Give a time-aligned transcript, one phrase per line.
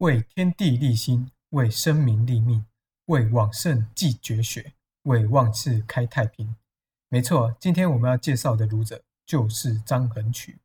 [0.00, 2.66] 为天地立心，为生民立命，
[3.06, 6.54] 为往圣继绝学，为万世开太平。
[7.08, 10.58] 没错，今天我们要介绍的儒者就是张衡渠。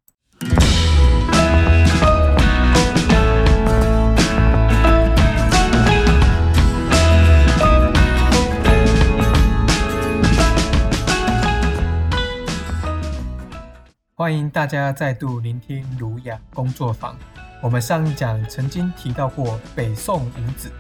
[14.13, 17.18] 欢迎大家再度聆听儒雅工作坊。
[17.62, 20.72] 我们上一讲曾经提到过北宋五子：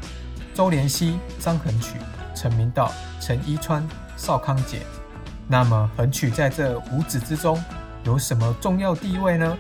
[0.51, 1.97] 周濂溪、张衡渠、
[2.35, 4.79] 陈明道、陈一川、邵康节。
[5.47, 7.63] 那么衡渠在这五子之中
[8.03, 9.55] 有什么重要地位呢？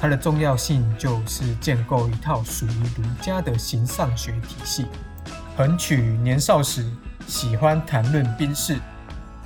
[0.00, 4.86] 它的重要性就是建构一套属于儒家的形上学体系。
[5.56, 6.84] 衡渠年少时
[7.28, 8.76] 喜欢谈论兵事，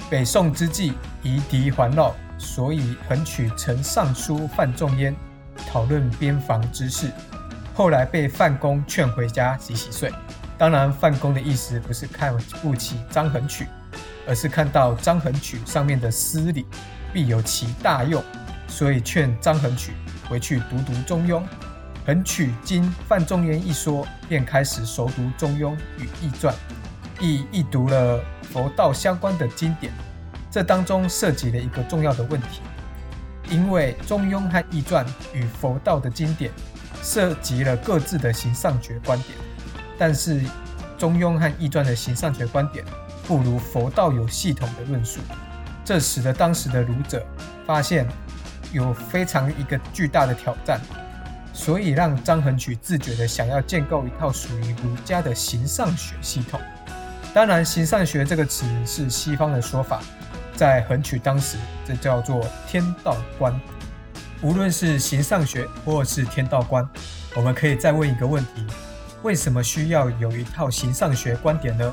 [0.09, 2.14] 北宋之际夷狄环绕。
[2.39, 5.14] 所以，横渠曾上书范仲淹，
[5.69, 7.10] 讨论边防之事。
[7.74, 10.12] 后来被范公劝回家洗洗睡。
[10.59, 13.66] 当然，范公的意思不是看不起张衡渠，
[14.28, 16.66] 而是看到张衡渠上面的诗礼
[17.12, 18.22] 必有其大用，
[18.69, 19.92] 所以劝张衡渠
[20.28, 21.41] 回去读读《中庸》。
[22.06, 26.55] 衡渠经范仲淹一说，便开始熟读《中庸》与《易传》，
[27.20, 28.20] 亦一读了
[28.53, 29.92] 佛道相关的经典。
[30.50, 32.61] 这当中涉及了一个重要的问题，
[33.51, 36.53] 因为《中庸》和《易传》与佛道的经典
[37.03, 39.37] 涉及了各自的形上学观点，
[39.98, 40.41] 但是
[40.97, 42.84] 《中庸》和《易传》的形上学观点
[43.27, 45.19] 不如佛道有系统的论述，
[45.84, 47.27] 这使得当时的儒者
[47.67, 48.06] 发现
[48.73, 50.81] 有非常一个巨大的挑战，
[51.53, 56.61] 所以让张衡渠自觉的想要建构一套属于儒家的形上学系统。
[57.34, 60.01] 当然，形上学这个词是西方的说法。
[60.61, 63.58] 在横渠当时，这叫做天道观。
[64.42, 66.86] 无论是形上学或是天道观，
[67.34, 68.66] 我们可以再问一个问题：
[69.22, 71.91] 为什么需要有一套形上学观点呢？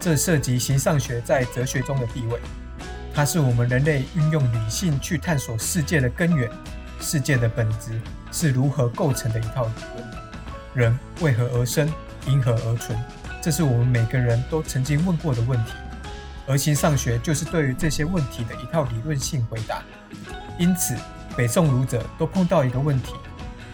[0.00, 2.40] 这涉及形上学在哲学中的地位。
[3.12, 6.50] 它是我们人类运用理性去探索世界的根源，
[7.02, 8.00] 世界的本质
[8.32, 10.08] 是如何构成的一套理论。
[10.72, 11.92] 人为何而生？
[12.26, 12.98] 因何而存？
[13.42, 15.72] 这是我们每个人都曾经问过的问题。
[16.48, 19.82] 而形上学就是对于这些问题的一套理论性回答。
[20.58, 20.96] 因此，
[21.36, 23.12] 北宋儒者都碰到一个问题，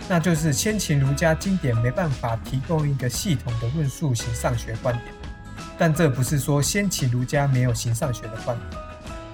[0.09, 5.07] 那就是先秦儒家经典没办法提供一个系统的论述形上学观点。
[5.79, 8.83] 但这不是说先秦儒家没有形上学的观点，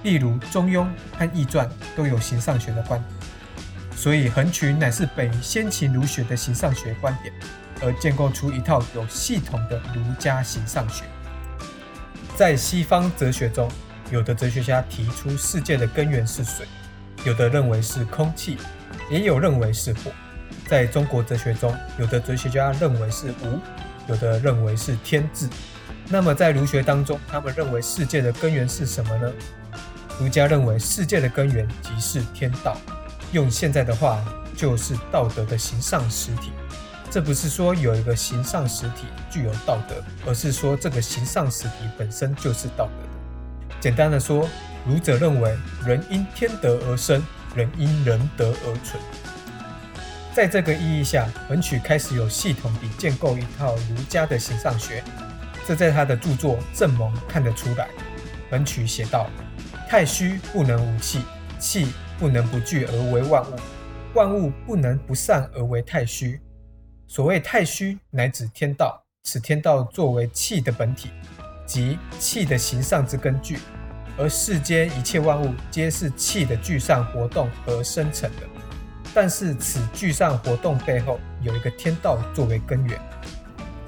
[0.03, 0.83] 例如《中庸》
[1.17, 3.97] 和《易传》都有形上学的观点。
[3.97, 7.33] 所以，横渠乃是本先秦儒学的形上学观点，
[7.81, 11.03] 而建构出一套有系统的儒家形上学。
[12.35, 13.69] 在西方哲学中，
[14.09, 16.65] 有的哲学家提出世界的根源是水，
[17.23, 18.57] 有的认为是空气，
[19.09, 20.11] 也有认为是火。
[20.67, 23.59] 在中国哲学中，有的哲学家认为是无，
[24.07, 25.47] 有的认为是天质。
[26.07, 29.31] 那么在儒学当中，他们认为世界的根源是什么呢？
[30.19, 32.75] 儒家认为世界的根源即是天道，
[33.33, 34.23] 用现在的话
[34.55, 36.51] 就是道德的形上实体。
[37.11, 43.75] 这不是说有一个形上实体具有道德，而是说这个形上实体本身就是道德的。
[43.81, 44.47] 简单的说，
[44.87, 45.53] 儒者认为
[45.85, 47.21] 人因天德而生，
[47.53, 49.03] 人因仁德而存。
[50.33, 55.03] 在这个意义下，文曲开始有系统地建构一套儒家的形上学，
[55.67, 57.89] 这在他的著作《正蒙》看得出来。
[58.51, 59.29] 文曲写道
[59.89, 61.23] ：“太虚不能无气，
[61.59, 63.55] 气不能不聚而为万物，
[64.13, 66.39] 万物不能不散而为太虚。”
[67.13, 69.03] 所谓太虚，乃指天道。
[69.23, 71.09] 此天道作为气的本体，
[71.65, 73.59] 即气的形上之根据，
[74.17, 78.47] 而世间一切万物皆是气的聚散活动而生成的。
[79.13, 82.97] 但是此聚散活动背后有一个天道作为根源。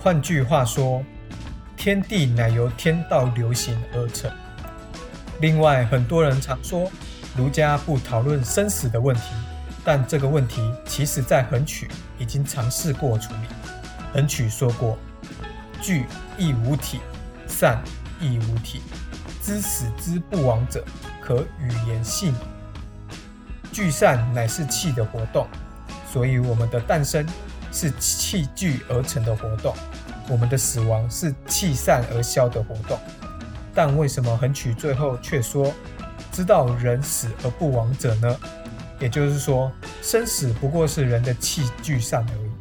[0.01, 1.01] 换句话说，
[1.77, 4.29] 天地乃由天道流行而成。
[5.39, 6.91] 另外，很多人常说
[7.37, 9.21] 儒家不讨论生死的问题。
[9.85, 13.47] 但这个问题，其实在横曲已经尝试过处理。
[14.13, 14.97] 横曲说过
[15.81, 16.05] ：“聚
[16.37, 17.01] 亦无体，
[17.47, 17.83] 散
[18.19, 18.81] 亦无体。
[19.41, 20.83] 知死之不亡者，
[21.19, 22.33] 可与言性。”
[23.73, 25.47] 聚散乃是气的活动，
[26.09, 27.27] 所以我们的诞生
[27.71, 29.75] 是气聚而成的活动，
[30.29, 32.97] 我们的死亡是气散而消的活动。
[33.73, 35.73] 但为什么横曲最后却说
[36.31, 38.39] ：“知道人死而不亡者呢？”
[39.03, 39.69] 也就是说，
[40.01, 42.51] 生死不过是人的气聚散而已。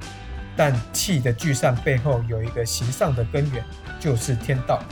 [0.56, 3.64] 但气的聚散背后有一个形上的根源，
[4.00, 4.82] 就是天道。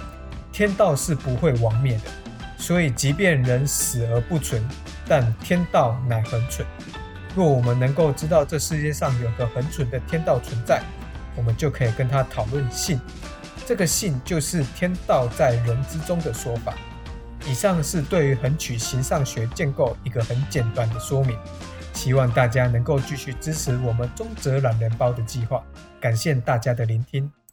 [0.52, 2.10] 天道是不会亡灭的，
[2.56, 4.62] 所以即便人死而不存，
[5.08, 6.64] 但天道乃恒存。
[7.34, 10.80] 若我们能够知道这世界上有个恒存的天道存在，
[11.34, 13.00] 我们就可以跟他讨论性。
[13.66, 16.74] 这个性就是天道在人之中的说法。
[17.48, 21.36] 以上是对于横曲形上学建构一个很简短的说明，
[21.94, 25.62] 希望大家能够继续支持我们中泽懒人包的计划。
[26.00, 27.30] 感谢大家的聆听。